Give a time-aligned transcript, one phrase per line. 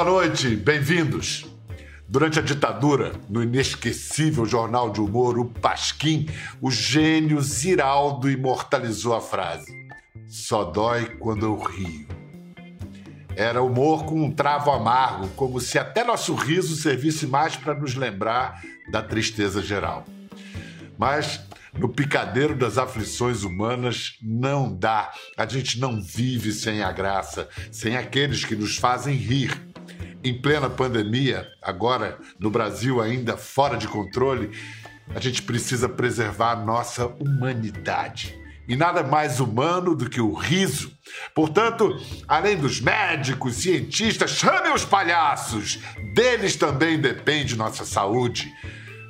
[0.00, 1.44] Boa noite, bem-vindos.
[2.08, 6.26] Durante a ditadura, no inesquecível jornal de humor O Pasquim,
[6.58, 9.70] o gênio Ziraldo imortalizou a frase:
[10.26, 12.08] Só dói quando eu rio.
[13.36, 17.94] Era humor com um travo amargo, como se até nosso riso servisse mais para nos
[17.94, 18.58] lembrar
[18.90, 20.06] da tristeza geral.
[20.96, 21.42] Mas
[21.78, 25.12] no picadeiro das aflições humanas não dá.
[25.36, 29.69] A gente não vive sem a graça, sem aqueles que nos fazem rir.
[30.22, 34.50] Em plena pandemia, agora no Brasil ainda fora de controle,
[35.14, 38.38] a gente precisa preservar a nossa humanidade.
[38.68, 40.92] E nada mais humano do que o riso.
[41.34, 41.98] Portanto,
[42.28, 45.80] além dos médicos, cientistas, chame os palhaços.
[46.14, 48.52] Deles também depende nossa saúde.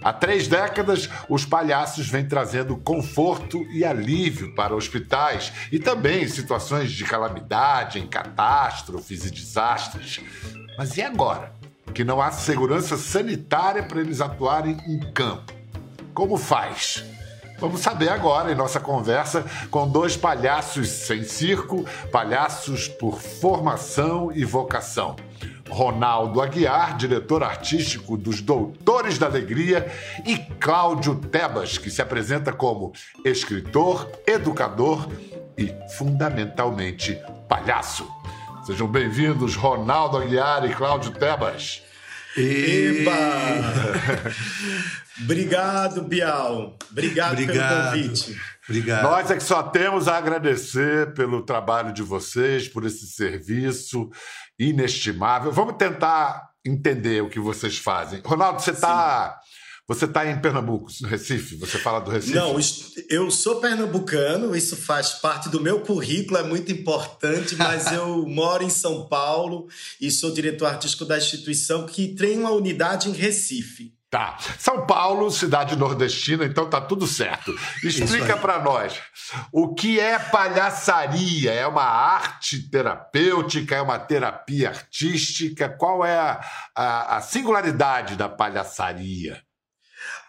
[0.03, 6.29] Há três décadas, os palhaços vêm trazendo conforto e alívio para hospitais e também em
[6.29, 10.21] situações de calamidade, em catástrofes e desastres.
[10.77, 11.53] Mas e agora?
[11.95, 15.53] Que não há segurança sanitária para eles atuarem em campo.
[16.15, 17.05] Como faz?
[17.59, 24.45] Vamos saber agora em nossa conversa com dois palhaços sem circo, palhaços por formação e
[24.45, 25.15] vocação.
[25.69, 29.91] Ronaldo Aguiar, diretor artístico dos Doutores da Alegria,
[30.27, 32.93] e Cláudio Tebas, que se apresenta como
[33.25, 35.09] escritor, educador
[35.57, 38.09] e, fundamentalmente, palhaço.
[38.63, 41.83] Sejam bem-vindos, Ronaldo Aguiar e Cláudio Tebas.
[42.37, 43.13] Eba!
[45.25, 46.77] Obrigado, Bial.
[46.91, 48.41] Obrigado, Obrigado, pelo convite.
[48.69, 49.03] Obrigado.
[49.03, 54.11] Nós é que só temos a agradecer pelo trabalho de vocês, por esse serviço
[54.59, 55.51] inestimável.
[55.51, 58.21] Vamos tentar entender o que vocês fazem.
[58.25, 59.41] Ronaldo, você está
[59.91, 61.57] você está em Pernambuco, no Recife?
[61.57, 62.33] Você fala do Recife?
[62.33, 62.57] Não,
[63.09, 68.63] eu sou pernambucano, isso faz parte do meu currículo, é muito importante, mas eu moro
[68.63, 69.67] em São Paulo
[70.01, 73.93] e sou diretor artístico da instituição que tem uma unidade em Recife.
[74.09, 74.39] Tá.
[74.61, 77.53] São Paulo, cidade nordestina, então tá tudo certo.
[77.83, 78.95] Explica para nós.
[79.53, 81.53] O que é palhaçaria?
[81.53, 83.75] É uma arte terapêutica?
[83.75, 85.69] É uma terapia artística?
[85.69, 86.41] Qual é a,
[86.77, 89.43] a, a singularidade da palhaçaria?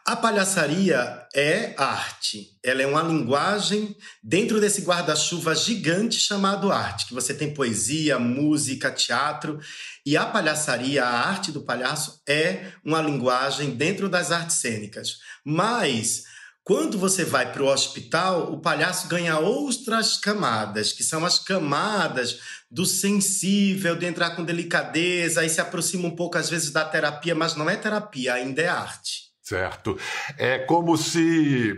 [0.04, 2.58] A palhaçaria é arte.
[2.64, 8.92] Ela é uma linguagem dentro desse guarda-chuva gigante chamado arte, que você tem poesia, música,
[8.92, 9.60] teatro.
[10.04, 15.20] E a palhaçaria, a arte do palhaço, é uma linguagem dentro das artes cênicas.
[15.46, 16.24] Mas
[16.64, 22.40] quando você vai para o hospital, o palhaço ganha outras camadas, que são as camadas
[22.72, 27.36] do sensível, de entrar com delicadeza, aí se aproxima um pouco às vezes da terapia,
[27.36, 29.31] mas não é terapia, ainda é arte.
[29.52, 30.00] Certo.
[30.38, 31.76] É como se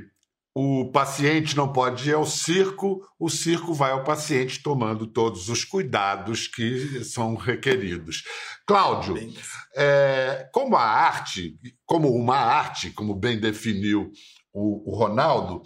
[0.54, 5.66] o paciente não pode ir ao circo, o circo vai ao paciente tomando todos os
[5.66, 8.24] cuidados que são requeridos.
[8.68, 9.16] Cláudio,
[9.76, 14.12] é, como a arte, como uma arte, como bem definiu
[14.54, 15.64] o, o Ronaldo,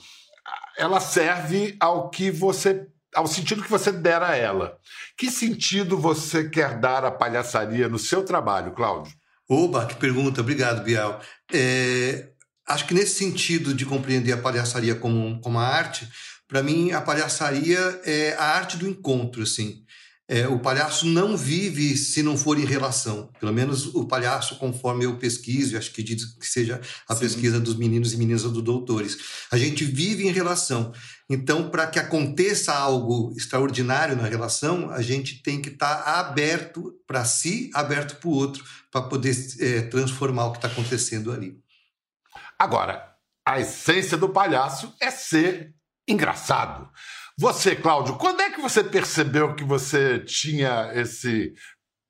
[0.78, 4.78] ela serve ao que você ao sentido que você der a ela.
[5.18, 9.12] Que sentido você quer dar à palhaçaria no seu trabalho, Cláudio?
[9.50, 11.22] Oba, que pergunta, obrigado, Bial.
[11.54, 12.30] É,
[12.68, 16.08] acho que nesse sentido de compreender a palhaçaria como, como a arte,
[16.48, 19.84] para mim a palhaçaria é a arte do encontro, assim.
[20.30, 23.30] É, o palhaço não vive se não for em relação.
[23.40, 27.22] Pelo menos o palhaço, conforme eu pesquiso, acho que diz que seja a Sim.
[27.22, 29.18] pesquisa dos meninos e meninas do doutores.
[29.50, 30.92] A gente vive em relação.
[31.30, 36.94] Então, para que aconteça algo extraordinário na relação, a gente tem que estar tá aberto
[37.08, 41.58] para si, aberto para o outro, para poder é, transformar o que está acontecendo ali.
[42.60, 43.14] Agora,
[43.46, 45.74] a essência do palhaço é ser
[46.06, 46.90] engraçado.
[47.40, 51.54] Você, Cláudio, quando é que você percebeu que você tinha esse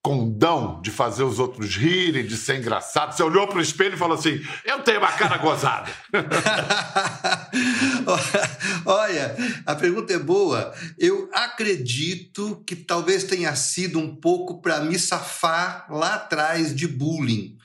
[0.02, 3.16] condão de fazer os outros rirem, de ser engraçado?
[3.16, 5.92] Você olhou para o espelho e falou assim: Eu tenho uma cara gozada.
[8.86, 9.36] Olha,
[9.66, 10.74] a pergunta é boa.
[10.98, 17.58] Eu acredito que talvez tenha sido um pouco para me safar lá atrás de bullying.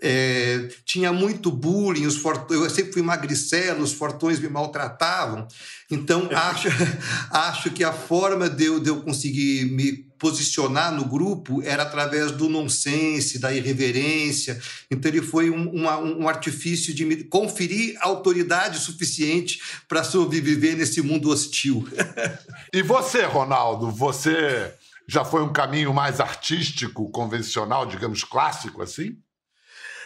[0.00, 2.50] É, tinha muito bullying, os fort...
[2.50, 5.46] eu sempre fui magricelo, os fortões me maltratavam.
[5.90, 6.68] Então, acho,
[7.30, 12.32] acho que a forma de eu, de eu conseguir me posicionar no grupo era através
[12.32, 14.60] do nonsense, da irreverência.
[14.90, 21.00] Então, ele foi um, uma, um artifício de me conferir autoridade suficiente para sobreviver nesse
[21.00, 21.88] mundo hostil.
[22.72, 24.74] e você, Ronaldo, você
[25.06, 29.16] já foi um caminho mais artístico, convencional, digamos, clássico assim?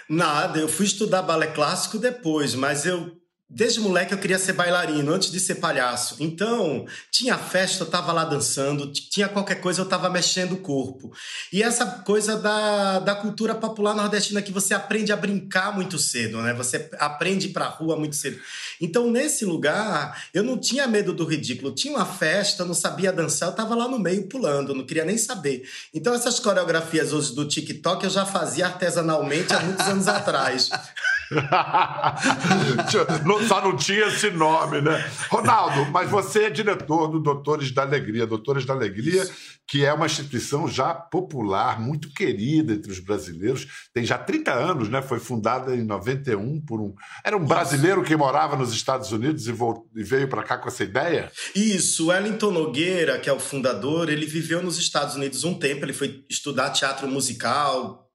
[0.08, 3.21] Nada, eu fui estudar balé clássico depois, mas eu
[3.54, 6.16] Desde moleque eu queria ser bailarino, antes de ser palhaço.
[6.18, 11.12] Então, tinha festa, eu tava lá dançando, tinha qualquer coisa, eu tava mexendo o corpo.
[11.52, 16.40] E essa coisa da, da cultura popular nordestina que você aprende a brincar muito cedo,
[16.40, 16.54] né?
[16.54, 18.40] Você aprende pra rua muito cedo.
[18.80, 21.74] Então, nesse lugar, eu não tinha medo do ridículo.
[21.74, 25.18] Tinha uma festa, não sabia dançar, eu tava lá no meio pulando, não queria nem
[25.18, 25.68] saber.
[25.92, 30.70] Então, essas coreografias hoje do TikTok eu já fazia artesanalmente há muitos anos atrás.
[33.48, 35.10] Só não tinha esse nome, né?
[35.28, 38.26] Ronaldo, mas você é diretor do Doutores da Alegria.
[38.26, 39.28] Doutores da Alegria,
[39.66, 43.66] que é uma instituição já popular, muito querida entre os brasileiros.
[43.92, 45.02] Tem já 30 anos, né?
[45.02, 46.94] Foi fundada em 91 por um.
[47.24, 49.54] Era um brasileiro que morava nos Estados Unidos e,
[49.96, 51.30] e veio para cá com essa ideia?
[51.54, 52.08] Isso.
[52.08, 55.84] Wellington Nogueira, que é o fundador, ele viveu nos Estados Unidos um tempo.
[55.84, 58.08] Ele foi estudar teatro musical,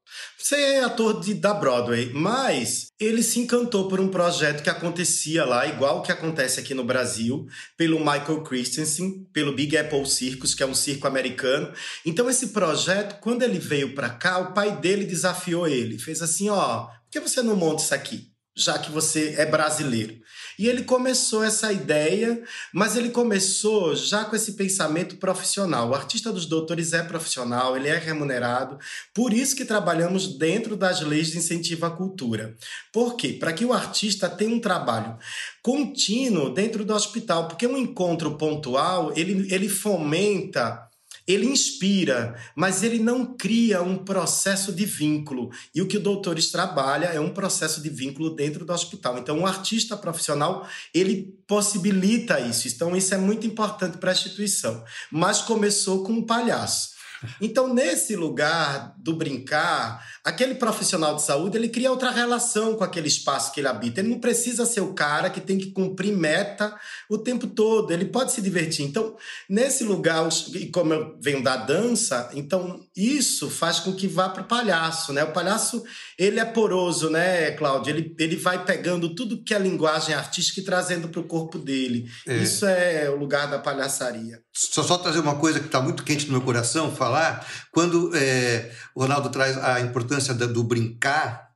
[0.47, 5.43] você é ator de, da Broadway, mas ele se encantou por um projeto que acontecia
[5.43, 7.45] lá, igual que acontece aqui no Brasil,
[7.75, 11.73] pelo Michael Christensen, pelo Big Apple Circus, que é um circo americano.
[12.05, 15.99] Então, esse projeto, quando ele veio para cá, o pai dele desafiou ele.
[15.99, 18.31] Fez assim: ó, por que você não monta isso aqui?
[18.57, 20.19] Já que você é brasileiro.
[20.57, 22.41] E ele começou essa ideia,
[22.73, 25.89] mas ele começou já com esse pensamento profissional.
[25.89, 28.79] O artista dos doutores é profissional, ele é remunerado,
[29.13, 32.55] por isso que trabalhamos dentro das leis de incentivo à cultura.
[32.91, 33.33] Por quê?
[33.33, 35.15] Para que o artista tenha um trabalho
[35.61, 40.86] contínuo dentro do hospital, porque um encontro pontual, ele, ele fomenta
[41.27, 45.51] ele inspira, mas ele não cria um processo de vínculo.
[45.75, 49.17] E o que o Doutores trabalha é um processo de vínculo dentro do hospital.
[49.17, 52.67] Então, um artista profissional, ele possibilita isso.
[52.67, 54.83] Então, isso é muito importante para a instituição.
[55.11, 56.96] Mas começou com um palhaço.
[57.41, 63.07] Então, nesse lugar do brincar, aquele profissional de saúde, ele cria outra relação com aquele
[63.07, 63.99] espaço que ele habita.
[63.99, 66.75] Ele não precisa ser o cara que tem que cumprir meta
[67.09, 67.91] o tempo todo.
[67.91, 68.85] Ele pode se divertir.
[68.85, 69.15] Então,
[69.49, 74.43] nesse lugar, e como eu venho da dança, então isso faz com que vá para
[74.43, 75.23] o palhaço, né?
[75.23, 75.83] O palhaço,
[76.17, 77.91] ele é poroso, né, Cláudio?
[77.91, 82.09] Ele, ele vai pegando tudo que é linguagem artística e trazendo para o corpo dele.
[82.27, 82.37] É.
[82.37, 84.41] Isso é o lugar da palhaçaria.
[84.53, 88.71] Só, só trazer uma coisa que está muito quente no meu coração, falar, quando é,
[88.93, 91.47] o Ronaldo traz a importância do brincar,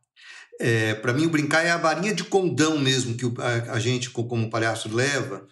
[0.60, 4.10] é, para mim o brincar é a varinha de condão mesmo que a, a gente,
[4.10, 5.46] como palhaço, leva,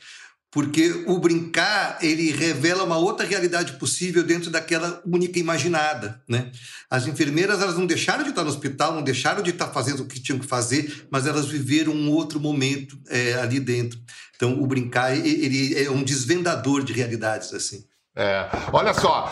[0.51, 6.51] porque o brincar ele revela uma outra realidade possível dentro daquela única imaginada, né?
[6.89, 10.07] As enfermeiras elas não deixaram de estar no hospital, não deixaram de estar fazendo o
[10.07, 13.99] que tinham que fazer, mas elas viveram um outro momento é, ali dentro.
[14.35, 17.85] Então o brincar ele é um desvendador de realidades assim.
[18.15, 19.31] É, olha só,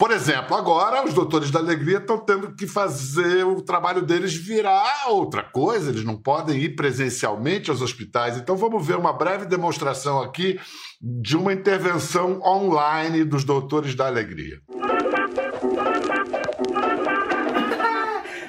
[0.00, 5.08] por exemplo, agora os doutores da alegria estão tendo que fazer o trabalho deles virar
[5.08, 8.38] outra coisa, eles não podem ir presencialmente aos hospitais.
[8.38, 10.58] Então vamos ver uma breve demonstração aqui
[10.98, 14.62] de uma intervenção online dos doutores da alegria.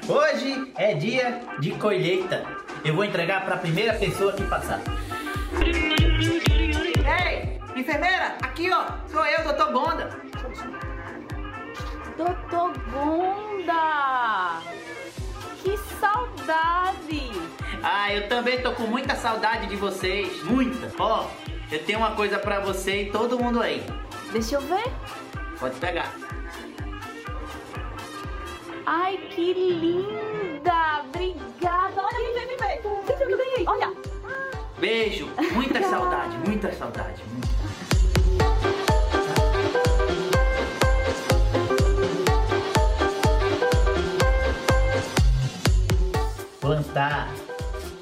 [0.08, 2.46] Hoje é dia de colheita.
[2.86, 4.80] Eu vou entregar para a primeira pessoa que passar.
[5.66, 10.32] Ei, enfermeira, aqui ó, sou eu, doutor Gonda.
[12.22, 14.62] Doutor Gonda!
[15.64, 17.32] Que saudade!
[17.82, 20.92] Ah, eu também tô com muita saudade de vocês, muita.
[21.00, 23.84] Ó, oh, eu tenho uma coisa para você e todo mundo aí.
[24.32, 24.84] Deixa eu ver.
[25.60, 26.14] Pode pegar.
[28.86, 31.04] Ai, que linda!
[31.04, 32.04] Obrigada!
[32.04, 32.48] Olha, vem!
[33.18, 33.94] Vem, vem, olha!
[34.78, 35.28] Beijo!
[35.54, 37.24] Muita saudade, muita saudade.
[37.32, 37.51] Muita.
[46.72, 47.28] Plantar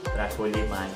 [0.04, 0.92] para colher mais.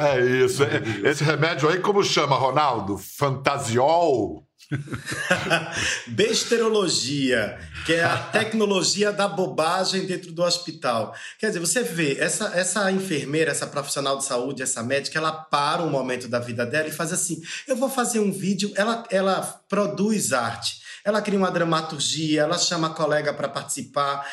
[0.00, 0.64] É isso.
[1.04, 2.98] Esse remédio aí, como chama, Ronaldo?
[2.98, 4.44] Fantasiol?
[6.08, 11.14] Besterologia, que é a tecnologia da bobagem dentro do hospital.
[11.38, 15.82] Quer dizer, você vê, essa, essa enfermeira, essa profissional de saúde, essa médica, ela para
[15.82, 19.40] um momento da vida dela e faz assim: eu vou fazer um vídeo, ela, ela
[19.68, 24.26] produz arte, ela cria uma dramaturgia, ela chama a colega para participar.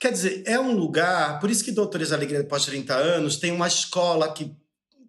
[0.00, 3.68] Quer dizer, é um lugar, por isso que Doutores Alegria após 30 anos tem uma
[3.68, 4.50] escola que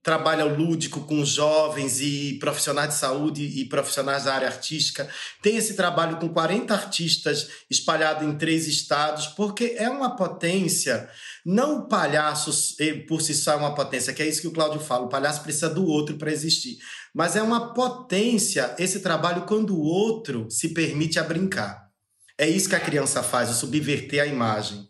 [0.04, 5.08] trabalha o lúdico com jovens e profissionais de saúde e profissionais da área artística.
[5.42, 11.08] Tem esse trabalho com 40 artistas espalhados em três estados, porque é uma potência.
[11.46, 12.52] Não o palhaço
[13.08, 15.06] por si só é uma potência, que é isso que o Cláudio fala.
[15.06, 16.80] O palhaço precisa do outro para existir.
[17.14, 21.91] Mas é uma potência esse trabalho quando o outro se permite a brincar.
[22.42, 24.88] É isso que a criança faz, o subverter a imagem.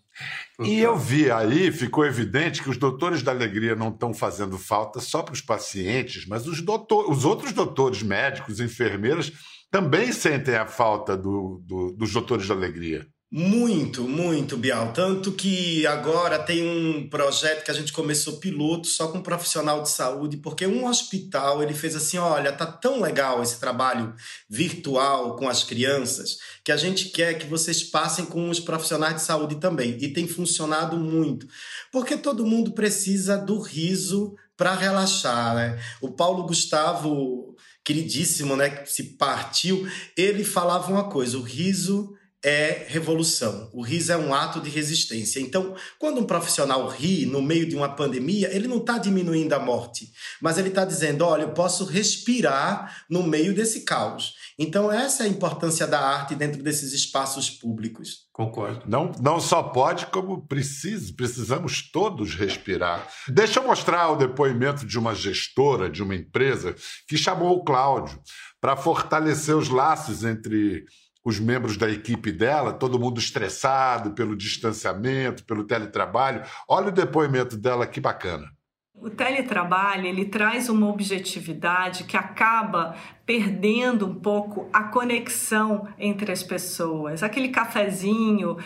[0.63, 5.01] E eu vi aí, ficou evidente que os doutores da alegria não estão fazendo falta
[5.01, 9.33] só para os pacientes, mas os, doutor, os outros doutores médicos, enfermeiras,
[9.69, 13.05] também sentem a falta do, do, dos doutores da alegria.
[13.33, 14.91] Muito, muito, Bial.
[14.91, 19.81] Tanto que agora tem um projeto que a gente começou piloto só com um profissional
[19.81, 24.13] de saúde, porque um hospital ele fez assim: olha, tá tão legal esse trabalho
[24.49, 29.21] virtual com as crianças que a gente quer que vocês passem com os profissionais de
[29.21, 29.97] saúde também.
[30.01, 31.47] E tem funcionado muito,
[31.89, 35.79] porque todo mundo precisa do riso para relaxar, né?
[36.01, 42.85] O Paulo Gustavo, queridíssimo, né, que se partiu, ele falava uma coisa: o riso é
[42.87, 43.69] revolução.
[43.71, 45.39] O riso é um ato de resistência.
[45.39, 49.59] Então, quando um profissional ri no meio de uma pandemia, ele não está diminuindo a
[49.59, 54.33] morte, mas ele está dizendo: olha, eu posso respirar no meio desse caos.
[54.57, 58.27] Então, essa é a importância da arte dentro desses espaços públicos.
[58.31, 58.83] Concordo.
[58.87, 63.07] Não, não só pode, como precisa, precisamos todos respirar.
[63.27, 66.75] Deixa eu mostrar o depoimento de uma gestora de uma empresa
[67.07, 68.19] que chamou o Cláudio
[68.59, 70.85] para fortalecer os laços entre
[71.23, 76.43] os membros da equipe dela, todo mundo estressado pelo distanciamento, pelo teletrabalho.
[76.67, 78.51] Olha o depoimento dela, que bacana.
[78.93, 86.43] O teletrabalho ele traz uma objetividade que acaba perdendo um pouco a conexão entre as
[86.43, 87.23] pessoas.
[87.23, 88.57] Aquele cafezinho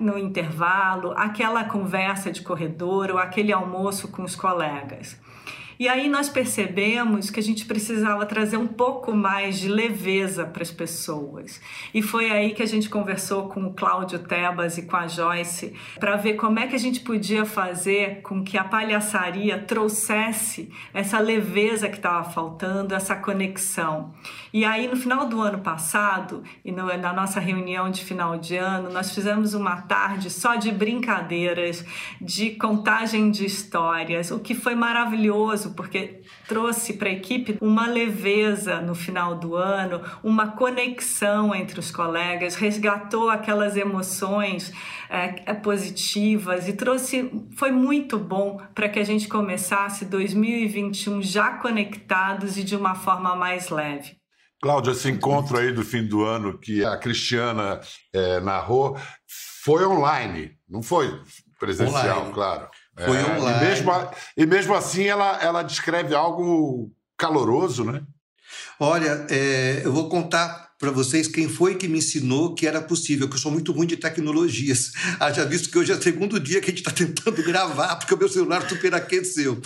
[0.00, 5.20] no intervalo, aquela conversa de corredor ou aquele almoço com os colegas.
[5.78, 10.62] E aí nós percebemos que a gente precisava trazer um pouco mais de leveza para
[10.62, 11.60] as pessoas.
[11.92, 15.74] E foi aí que a gente conversou com o Cláudio Tebas e com a Joyce
[15.98, 21.18] para ver como é que a gente podia fazer com que a palhaçaria trouxesse essa
[21.18, 24.14] leveza que estava faltando, essa conexão.
[24.52, 28.90] E aí no final do ano passado, e na nossa reunião de final de ano,
[28.90, 31.84] nós fizemos uma tarde só de brincadeiras,
[32.20, 38.80] de contagem de histórias, o que foi maravilhoso porque trouxe para a equipe uma leveza
[38.80, 44.72] no final do ano, uma conexão entre os colegas, resgatou aquelas emoções
[45.08, 52.56] é, positivas e trouxe, foi muito bom para que a gente começasse 2021 já conectados
[52.56, 54.16] e de uma forma mais leve.
[54.60, 57.80] Cláudia, esse encontro aí do fim do ano que a Cristiana
[58.12, 58.96] é, narrou
[59.62, 61.20] foi online, não foi
[61.58, 62.32] presencial, online.
[62.32, 62.68] claro.
[62.96, 63.64] Foi É, online.
[63.64, 63.92] E mesmo,
[64.36, 68.02] e mesmo assim ela, ela descreve algo caloroso, né?
[68.78, 73.26] Olha, é, eu vou contar para vocês quem foi que me ensinou que era possível,
[73.26, 74.92] que eu sou muito ruim de tecnologias.
[75.18, 78.12] Haja visto que hoje é o segundo dia que a gente está tentando gravar, porque
[78.12, 79.58] o meu celular superaqueceu.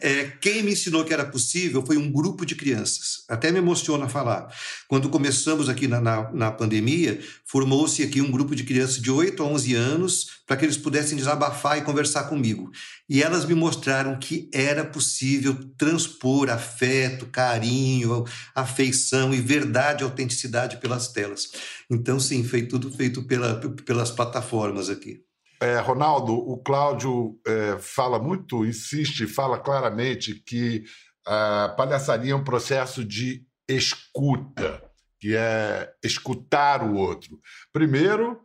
[0.00, 3.24] É, quem me ensinou que era possível foi um grupo de crianças.
[3.28, 4.48] Até me emociona falar.
[4.88, 9.42] Quando começamos aqui na, na, na pandemia, formou-se aqui um grupo de crianças de 8
[9.42, 12.70] a 11 anos para que eles pudessem desabafar e conversar comigo.
[13.08, 21.08] E elas me mostraram que era possível transpor afeto, carinho, afeição e verdade, autenticidade pelas
[21.08, 21.50] telas.
[21.90, 25.22] Então, sim, foi tudo feito pela, pelas plataformas aqui.
[25.60, 30.84] É, Ronaldo, o Cláudio é, fala muito, insiste, fala claramente que
[31.26, 34.82] a palhaçaria é um processo de escuta,
[35.18, 37.40] que é escutar o outro.
[37.72, 38.40] Primeiro,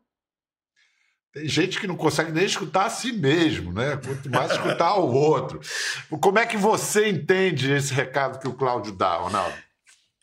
[1.34, 3.98] tem gente que não consegue nem escutar a si mesmo, né?
[3.98, 5.60] Quanto mais escutar o outro.
[6.22, 9.56] Como é que você entende esse recado que o Cláudio dá, Ronaldo?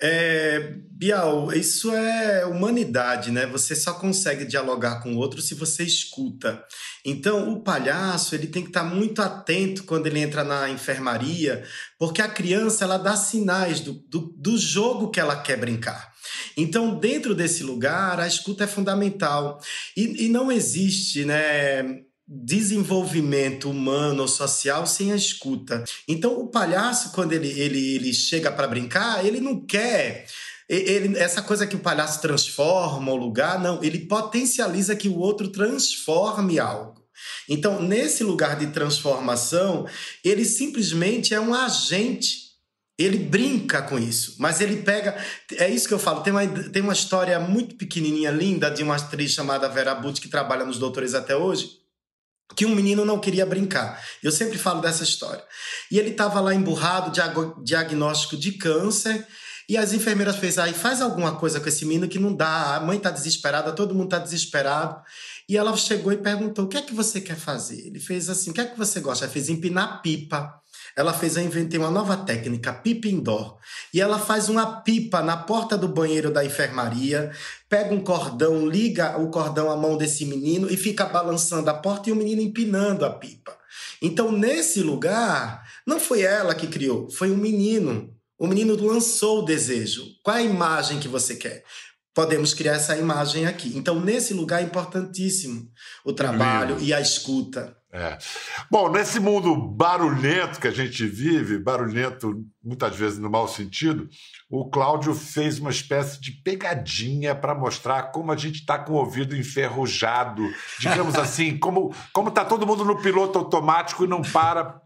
[0.00, 3.46] É, Bial, isso é humanidade, né?
[3.46, 6.62] Você só consegue dialogar com o outro se você escuta.
[7.04, 11.64] Então, o palhaço ele tem que estar muito atento quando ele entra na enfermaria,
[11.98, 16.12] porque a criança ela dá sinais do, do, do jogo que ela quer brincar.
[16.56, 19.60] Então, dentro desse lugar, a escuta é fundamental.
[19.96, 22.02] E, e não existe, né?
[22.26, 25.84] Desenvolvimento humano ou social sem a escuta.
[26.08, 30.26] Então, o palhaço, quando ele, ele, ele chega para brincar, ele não quer.
[30.68, 35.48] Ele, essa coisa que o palhaço transforma o lugar, não, ele potencializa que o outro
[35.48, 37.00] transforme algo.
[37.48, 39.86] Então, nesse lugar de transformação,
[40.24, 42.46] ele simplesmente é um agente
[42.98, 45.22] ele brinca com isso, mas ele pega.
[45.58, 46.22] É isso que eu falo.
[46.22, 50.28] Tem uma, tem uma história muito pequenininha, linda, de uma atriz chamada Vera Butt, que
[50.28, 51.72] trabalha nos Doutores até hoje,
[52.54, 54.02] que um menino não queria brincar.
[54.22, 55.42] Eu sempre falo dessa história.
[55.90, 57.12] E ele estava lá emburrado,
[57.62, 59.26] diagnóstico de câncer,
[59.68, 62.80] e as enfermeiras fez aí, faz alguma coisa com esse menino que não dá, a
[62.80, 65.02] mãe está desesperada, todo mundo está desesperado.
[65.48, 67.86] E ela chegou e perguntou: o que é que você quer fazer?
[67.86, 69.28] Ele fez assim: o que é que você gosta?
[69.28, 70.60] Fez empinar pipa.
[70.96, 73.58] Ela fez, eu inventei uma nova técnica, pipa indoor.
[73.92, 77.30] E ela faz uma pipa na porta do banheiro da enfermaria,
[77.68, 82.08] pega um cordão, liga o cordão à mão desse menino e fica balançando a porta
[82.08, 83.54] e o menino empinando a pipa.
[84.00, 88.10] Então, nesse lugar, não foi ela que criou, foi o menino.
[88.38, 90.06] O menino lançou o desejo.
[90.22, 91.62] Qual é a imagem que você quer?
[92.14, 93.76] Podemos criar essa imagem aqui.
[93.76, 95.70] Então, nesse lugar é importantíssimo
[96.02, 96.86] o trabalho Lindo.
[96.86, 97.76] e a escuta.
[97.96, 98.18] É.
[98.70, 104.06] Bom, nesse mundo barulhento que a gente vive, barulhento muitas vezes no mau sentido,
[104.50, 108.96] o Cláudio fez uma espécie de pegadinha para mostrar como a gente está com o
[108.96, 110.46] ouvido enferrujado,
[110.78, 114.78] digamos assim, como como está todo mundo no piloto automático e não para,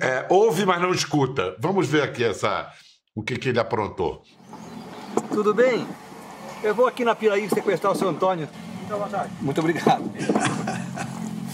[0.00, 1.56] é, ouve mas não escuta.
[1.58, 2.70] Vamos ver aqui essa
[3.12, 4.22] o que, que ele aprontou.
[5.30, 5.84] Tudo bem?
[6.62, 8.48] Eu vou aqui na Piraí sequestrar o seu Antônio.
[9.40, 10.04] Muito obrigado.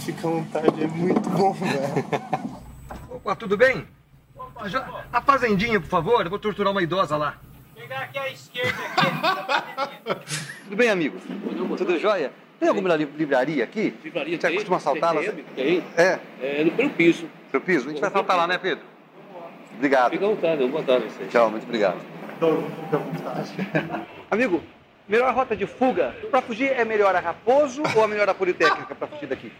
[0.06, 2.04] Fica à vontade, é muito bom, velho.
[3.10, 3.84] Opa, tudo bem?
[4.66, 7.36] Já- A fazendinha, por favor, eu vou torturar uma idosa lá.
[7.74, 10.14] Pegar aqui à esquerda, aqui.
[10.64, 11.18] Tudo bem, amigo?
[11.76, 12.32] Tudo jóia?
[12.58, 13.94] Tem alguma li- livraria aqui?
[14.02, 14.56] Livraria Você tem?
[14.56, 15.20] costuma assaltá-la?
[15.20, 15.84] Tem, tem.
[15.96, 17.28] É, É no pelo piso.
[17.50, 17.86] seu piso?
[17.88, 18.84] A gente vai assaltar lá, né, Pedro?
[19.74, 20.12] Obrigado.
[20.12, 21.26] Fica à vontade, eu vou botar você.
[21.26, 21.98] Tchau, muito obrigado.
[24.30, 24.62] Amigo,
[25.08, 26.14] melhor rota de fuga.
[26.30, 29.52] Pra fugir é melhor a Raposo ou a melhor a Politécnica pra fugir daqui?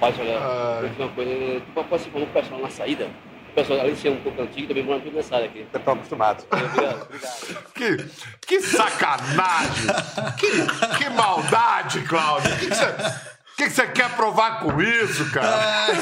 [0.00, 0.80] Rapaz, olha, Ah.
[0.98, 1.30] uma coisa.
[1.60, 3.10] Tu pode se falou o pessoal na saída.
[3.50, 5.66] O pessoal, além de ser um pouco antigo, também mora tudo nessa área aqui.
[5.74, 6.44] Estão acostumados.
[6.50, 7.68] Obrigado, obrigado.
[7.74, 7.96] Que,
[8.46, 9.86] que sacanagem!
[10.38, 12.52] Que, que maldade, Cláudio!
[12.54, 12.86] O que que você
[13.56, 15.92] que que você quer provar com isso, cara?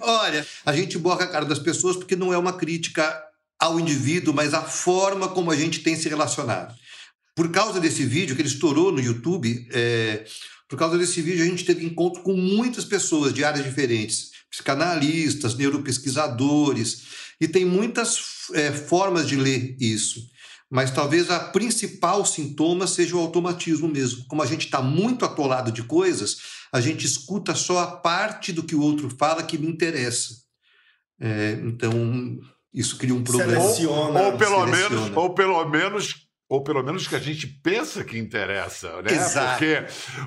[0.00, 3.22] Olha, a gente borra a cara das pessoas porque não é uma crítica
[3.60, 6.74] ao indivíduo, mas à forma como a gente tem se relacionado.
[7.36, 10.24] Por causa desse vídeo que ele estourou no YouTube, é,
[10.70, 15.56] por causa desse vídeo a gente teve encontro com muitas pessoas de áreas diferentes, psicanalistas,
[15.56, 17.02] neuropesquisadores,
[17.40, 20.20] e tem muitas é, formas de ler isso.
[20.70, 24.24] Mas talvez a principal sintoma seja o automatismo mesmo.
[24.28, 26.36] Como a gente está muito atolado de coisas,
[26.72, 30.36] a gente escuta só a parte do que o outro fala que me interessa.
[31.20, 32.38] É, então,
[32.72, 33.60] isso cria um problema.
[33.60, 34.22] Seleciona.
[34.22, 35.00] ou pelo seleciona.
[35.00, 39.12] menos, ou pelo menos, ou pelo menos que a gente pensa que interessa, né?
[39.12, 39.50] Exato.
[39.58, 39.86] Porque,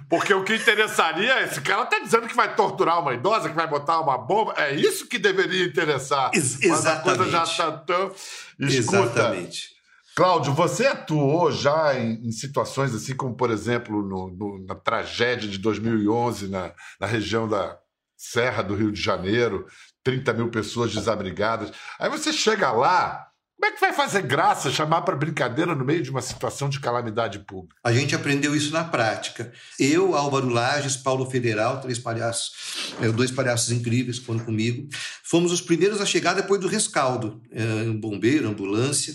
[0.09, 3.67] porque o que interessaria, esse cara tá dizendo que vai torturar uma idosa, que vai
[3.67, 6.31] botar uma bomba, é isso que deveria interessar.
[6.33, 7.51] Ex- Mas a coisa já exatamente.
[7.51, 8.15] está tão.
[8.59, 9.73] Escuta, Exatamente.
[10.15, 15.49] Cláudio, você atuou já em, em situações assim como, por exemplo, no- no- na tragédia
[15.49, 17.77] de 2011 na, na região da
[18.15, 19.65] Serra do Rio de Janeiro,
[20.03, 21.69] 30 mil pessoas desabrigadas.
[21.99, 26.03] Aí você chega lá, como é que vai fazer graça chamar para brincadeira no meio
[26.03, 27.75] de uma situação de calamidade pública?
[27.83, 29.53] A gente aprendeu isso na prática.
[29.79, 34.89] Eu, Álvaro Lages, Paulo Federal, três palhaços, eh, dois palhaços incríveis que foram comigo,
[35.23, 37.41] fomos os primeiros a chegar depois do rescaldo.
[37.51, 39.13] eh, Um bombeiro, ambulância.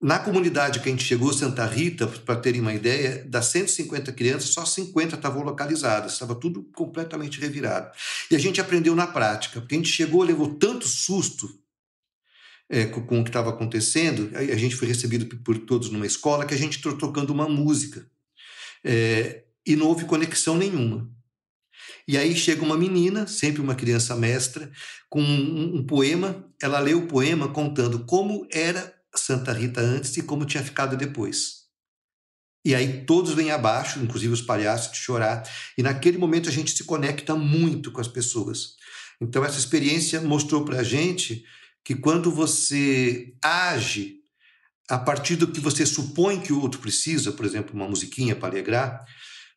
[0.00, 4.50] Na comunidade que a gente chegou, Santa Rita, para terem uma ideia, das 150 crianças,
[4.50, 7.90] só 50 estavam localizadas, estava tudo completamente revirado.
[8.30, 11.48] E a gente aprendeu na prática, porque a gente chegou, levou tanto susto
[12.68, 16.54] é, com, o que estava acontecendo, a, gente foi recebido por, todos numa escola que
[16.54, 18.06] a gente estou tocando uma música
[18.84, 21.10] É, e não houve conexão nenhuma.
[22.06, 24.70] E aí chega uma menina, sempre uma criança mestra,
[25.08, 26.46] com um, um poema.
[26.60, 31.64] Ela lê o poema contando como era Santa Rita antes e como tinha ficado depois.
[32.64, 35.48] E aí todos vêm abaixo, inclusive os palhaços, de chorar.
[35.76, 38.76] E naquele momento a gente se conecta muito com as pessoas.
[39.20, 41.44] Então essa experiência mostrou para a gente
[41.84, 44.16] que quando você age
[44.88, 48.48] a partir do que você supõe que o outro precisa, por exemplo, uma musiquinha para
[48.48, 49.04] alegrar,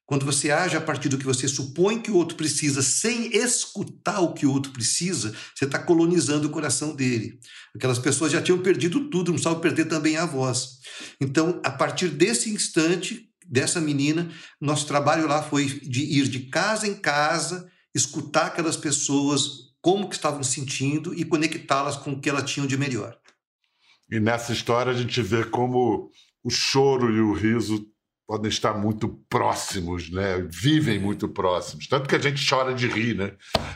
[0.05, 4.21] quando você age a partir do que você supõe que o outro precisa, sem escutar
[4.21, 7.37] o que o outro precisa, você está colonizando o coração dele.
[7.75, 10.77] Aquelas pessoas já tinham perdido tudo, não precisavam perder também a voz.
[11.19, 16.87] Então, a partir desse instante, dessa menina, nosso trabalho lá foi de ir de casa
[16.87, 22.51] em casa, escutar aquelas pessoas, como que estavam sentindo e conectá-las com o que elas
[22.51, 23.17] tinham de melhor.
[24.11, 26.11] E nessa história a gente vê como
[26.43, 27.85] o choro e o riso
[28.27, 30.45] podem estar muito próximos, né?
[30.51, 31.87] Vivem muito próximos.
[31.87, 33.31] Tanto que a gente chora de rir, né?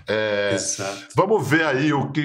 [0.06, 1.08] É, Exato.
[1.16, 2.22] Vamos ver aí o que.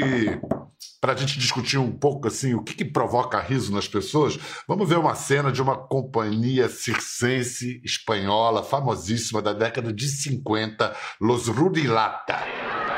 [1.01, 4.88] Para a gente discutir um pouco assim, o que, que provoca riso nas pessoas, vamos
[4.88, 12.40] ver uma cena de uma companhia circense espanhola famosíssima da década de 50, Los Rudilata.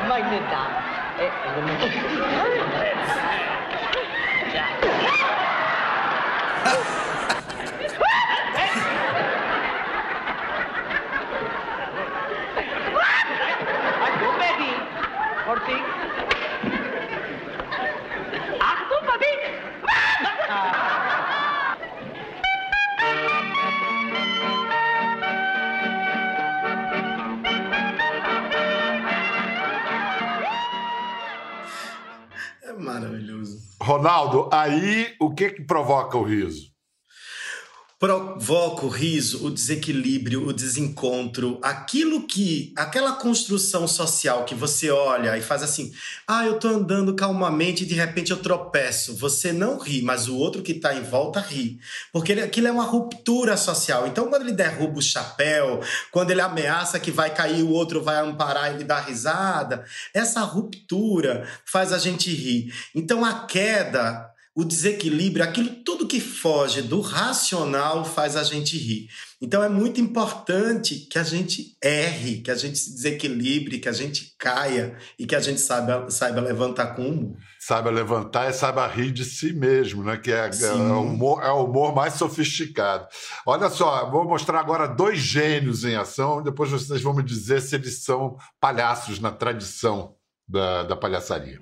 [0.07, 0.67] ma in età
[1.17, 1.31] è
[33.99, 36.68] Ronaldo, aí o que, que provoca o riso?
[37.99, 45.37] Provoca o riso, o desequilíbrio, o desencontro, aquilo que, aquela construção social que você olha
[45.37, 45.93] e faz assim,
[46.25, 49.17] ah, eu tô andando calmamente e de repente eu tropeço.
[49.17, 51.81] Você não ri, mas o outro que tá em volta ri.
[52.13, 54.07] Porque ele, aquilo é uma ruptura social.
[54.07, 55.81] Então, quando ele derruba o chapéu,
[56.13, 59.85] quando ele ameaça que vai cair, o outro vai amparar e ele dá risada,
[60.15, 62.73] essa ruptura faz a gente rir.
[62.95, 69.07] Então, a queda o desequilíbrio, aquilo tudo que foge do racional faz a gente rir.
[69.41, 73.93] Então é muito importante que a gente erre, que a gente se desequilibre, que a
[73.93, 77.37] gente caia e que a gente saiba, saiba levantar com humor.
[77.61, 80.17] Saiba levantar e saiba rir de si mesmo, né?
[80.17, 83.07] Que é, é, o humor, é o humor mais sofisticado.
[83.47, 87.77] Olha só, vou mostrar agora dois gênios em ação, depois vocês vão me dizer se
[87.77, 90.17] eles são palhaços na tradição
[90.49, 91.61] da, da palhaçaria.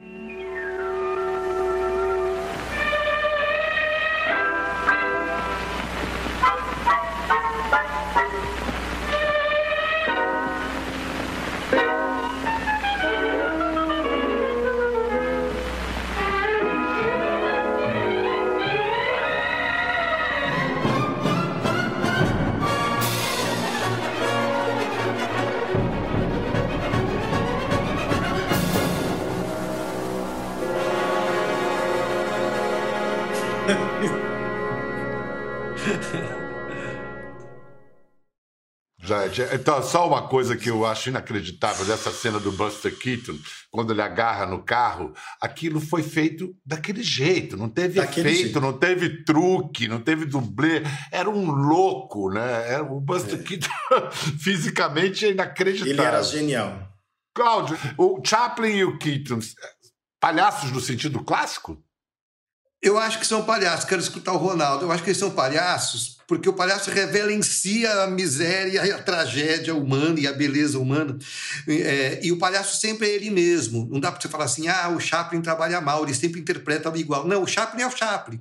[39.52, 43.38] Então, só uma coisa que eu acho inacreditável dessa cena do Buster Keaton,
[43.70, 48.60] quando ele agarra no carro, aquilo foi feito daquele jeito, não teve daquele efeito, jeito.
[48.60, 52.72] não teve truque, não teve dublê, era um louco, né?
[52.72, 53.42] Era, o Buster é.
[53.42, 53.68] Keaton
[54.40, 55.92] fisicamente é inacreditável.
[55.92, 56.88] Ele era genial.
[57.34, 59.40] Cláudio, o Chaplin e o Keaton,
[60.18, 61.82] palhaços no sentido clássico?
[62.82, 64.84] Eu acho que são palhaços, quero escutar o Ronaldo.
[64.84, 68.90] Eu acho que eles são palhaços porque o palhaço revela em si a miséria e
[68.90, 71.16] a tragédia humana e a beleza humana.
[71.68, 73.88] É, e o palhaço sempre é ele mesmo.
[73.90, 77.26] Não dá para você falar assim, ah, o Chaplin trabalha mal, ele sempre interpreta igual.
[77.26, 78.40] Não, o Chaplin é o Chaplin.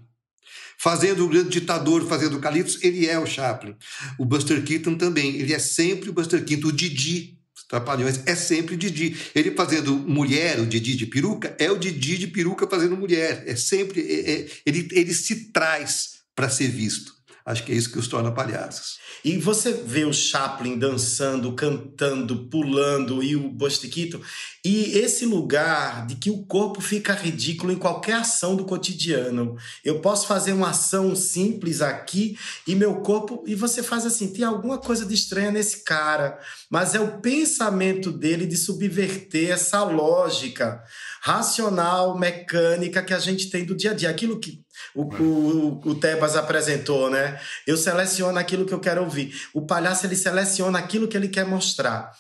[0.78, 3.76] Fazendo o grande ditador, fazendo o Calypso, ele é o Chaplin.
[4.18, 6.68] O Buster Keaton também, ele é sempre o Buster Keaton.
[6.68, 7.36] O Didi
[7.68, 9.18] Trapalhões é sempre Didi.
[9.34, 13.44] Ele fazendo mulher, o Didi de peruca, é o Didi de peruca fazendo mulher.
[13.48, 14.02] É sempre.
[14.02, 17.15] É, é, ele, ele se traz para ser visto.
[17.46, 18.98] Acho que é isso que os torna palhaços.
[19.24, 23.56] E você vê o Chaplin dançando, cantando, pulando e o
[23.92, 24.20] Keaton,
[24.66, 29.56] e esse lugar de que o corpo fica ridículo em qualquer ação do cotidiano.
[29.84, 32.36] Eu posso fazer uma ação simples aqui
[32.68, 36.96] e meu corpo e você faz assim, tem alguma coisa de estranha nesse cara, mas
[36.96, 40.84] é o pensamento dele de subverter essa lógica
[41.22, 45.96] racional, mecânica que a gente tem do dia a dia, aquilo que o, o, o
[45.96, 47.40] Tebas apresentou, né?
[47.66, 49.34] Eu seleciono aquilo que eu quero ouvir.
[49.54, 52.12] O palhaço, ele seleciona aquilo que ele quer mostrar.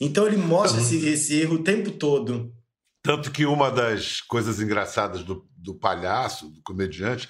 [0.00, 2.52] Então, ele mostra esse, esse erro o tempo todo.
[3.02, 7.28] Tanto que uma das coisas engraçadas do, do palhaço, do comediante,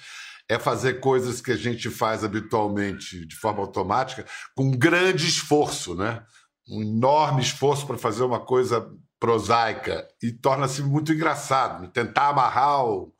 [0.49, 6.23] é fazer coisas que a gente faz habitualmente de forma automática com grande esforço, né?
[6.67, 8.89] Um enorme esforço para fazer uma coisa
[9.19, 11.91] prosaica e torna-se muito engraçado.
[11.91, 13.13] Tentar amarrar o,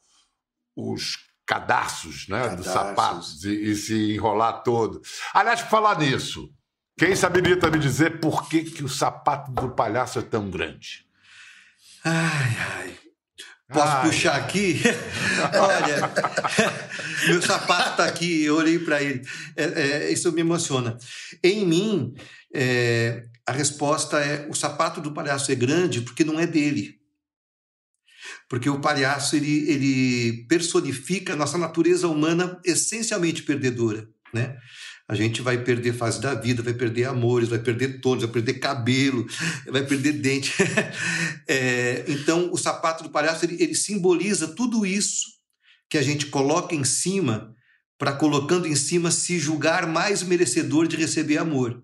[0.75, 1.17] os
[1.49, 2.63] cadarços, né, cadarços.
[2.63, 5.01] dos sapatos e, e, se enrolar todo.
[5.33, 6.47] Aliás, por falar nisso,
[6.95, 11.07] quem saberia me dizer por que, que o sapato do palhaço é tão grande?
[12.05, 12.97] Ai, ai.
[13.67, 14.05] Posso ai.
[14.05, 14.79] puxar aqui?
[15.59, 16.12] Olha,
[17.27, 19.27] meu sapato está aqui, eu olhei para ele.
[19.55, 20.99] É, é, isso me emociona.
[21.43, 22.13] Em mim,
[22.53, 26.98] é, a resposta é: o sapato do palhaço é grande porque não é dele
[28.49, 34.57] porque o palhaço ele, ele personifica a nossa natureza humana essencialmente perdedora, né?
[35.07, 38.59] A gente vai perder fase da vida, vai perder amores, vai perder todos, vai perder
[38.59, 39.25] cabelo,
[39.67, 40.53] vai perder dente.
[41.47, 45.39] é, então, o sapato do palhaço ele, ele simboliza tudo isso
[45.89, 47.55] que a gente coloca em cima
[47.99, 51.83] para colocando em cima se julgar mais merecedor de receber amor.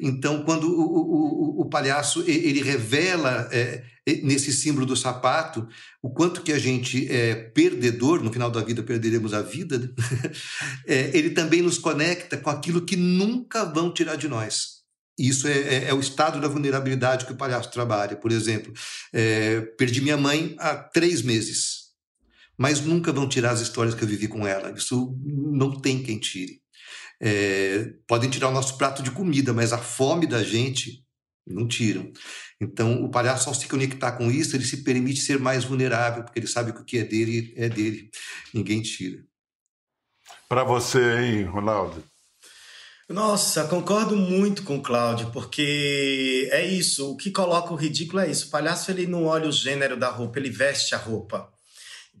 [0.00, 3.84] Então, quando o, o, o palhaço ele revela é,
[4.22, 5.68] nesse símbolo do sapato
[6.02, 9.88] o quanto que a gente é perdedor, no final da vida perderemos a vida, né?
[10.88, 14.82] é, ele também nos conecta com aquilo que nunca vão tirar de nós.
[15.18, 18.16] Isso é, é, é, o estado da vulnerabilidade que o palhaço trabalha.
[18.16, 18.72] Por exemplo,
[19.12, 21.83] é, perdi minha mãe há três meses,
[22.56, 24.70] mas nunca vão tirar as histórias que eu vivi com ela.
[24.76, 26.60] Isso não tem quem tire.
[27.20, 31.04] É, podem tirar o nosso prato de comida, mas a fome da gente
[31.46, 32.10] Não tiram.
[32.60, 36.38] Então, o palhaço, ao se conectar com isso, ele se permite ser mais vulnerável, porque
[36.38, 38.10] ele sabe que o que é dele é dele.
[38.52, 39.22] Ninguém tira.
[40.48, 42.02] Para você, hein, Ronaldo?
[43.08, 48.30] Nossa, concordo muito com o Cláudio, porque é isso, o que coloca o ridículo é
[48.30, 48.46] isso.
[48.46, 51.52] O palhaço ele não olha o gênero da roupa, ele veste a roupa.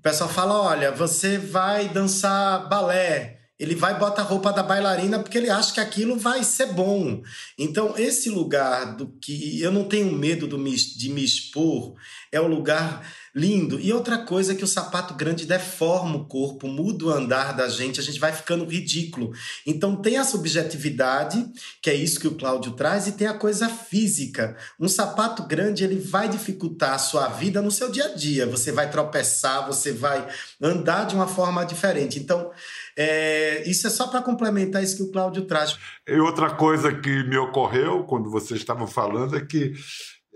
[0.04, 3.38] Pessoal fala: olha, você vai dançar balé.
[3.58, 7.22] Ele vai botar a roupa da bailarina porque ele acha que aquilo vai ser bom.
[7.58, 11.94] Então, esse lugar do que eu não tenho medo do de me expor
[12.30, 13.00] é o lugar
[13.34, 13.80] lindo.
[13.80, 17.68] E outra coisa é que o sapato grande deforma o corpo, muda o andar da
[17.68, 19.32] gente, a gente vai ficando ridículo.
[19.66, 21.44] Então tem a subjetividade,
[21.82, 24.56] que é isso que o Cláudio traz, e tem a coisa física.
[24.78, 28.46] Um sapato grande, ele vai dificultar a sua vida no seu dia a dia.
[28.46, 30.28] Você vai tropeçar, você vai
[30.62, 32.18] andar de uma forma diferente.
[32.20, 32.52] Então,
[32.96, 35.76] é, isso é só para complementar isso que o Cláudio traz.
[36.06, 39.72] E outra coisa que me ocorreu quando vocês estavam falando é que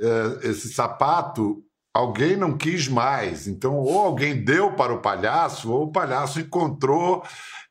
[0.01, 1.63] é, esse sapato
[1.99, 3.49] alguém não quis mais.
[3.49, 7.25] Então, ou alguém deu para o palhaço, ou o palhaço encontrou.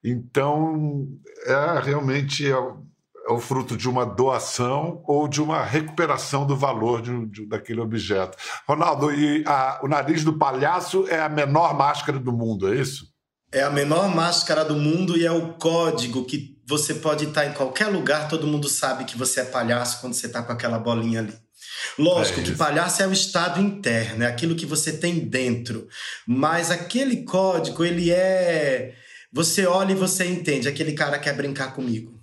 [0.03, 1.07] Então,
[1.45, 7.01] é realmente é, é o fruto de uma doação ou de uma recuperação do valor
[7.01, 8.37] de, de, daquele objeto.
[8.67, 13.07] Ronaldo, e a, o nariz do palhaço é a menor máscara do mundo, é isso?
[13.49, 17.53] É a menor máscara do mundo e é o código que você pode estar em
[17.53, 21.21] qualquer lugar, todo mundo sabe que você é palhaço quando você está com aquela bolinha
[21.21, 21.46] ali.
[21.97, 25.87] Lógico é que palhaço é o estado interno, é aquilo que você tem dentro.
[26.27, 28.93] Mas aquele código, ele é.
[29.31, 32.17] Você olha e você entende, aquele cara quer brincar comigo.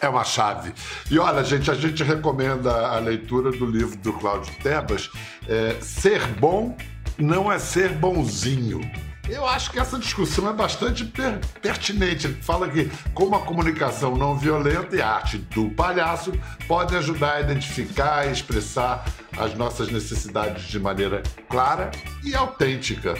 [0.00, 0.72] É uma chave.
[1.10, 5.10] E olha, gente, a gente recomenda a leitura do livro do Cláudio Tebas.
[5.48, 6.76] É, ser bom
[7.18, 8.80] não é ser bonzinho.
[9.28, 12.26] Eu acho que essa discussão é bastante per pertinente.
[12.26, 16.32] Ele fala que como a comunicação não violenta e a arte do palhaço
[16.68, 19.04] pode ajudar a identificar e expressar
[19.36, 21.90] as nossas necessidades de maneira clara
[22.22, 23.14] e autêntica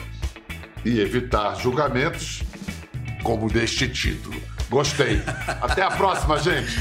[0.85, 2.43] e evitar julgamentos
[3.23, 4.41] como deste título.
[4.69, 5.23] Gostei.
[5.63, 6.79] Até a próxima, gente.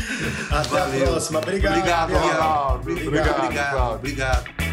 [0.52, 1.04] Até Valeu.
[1.04, 1.40] a próxima.
[1.40, 1.78] Obrigado.
[1.78, 2.92] Obrigado, Ronaldo.
[2.92, 3.08] Obrigado.
[3.08, 3.46] Obrigado.
[3.46, 3.96] Obrigado.
[3.96, 4.73] obrigado.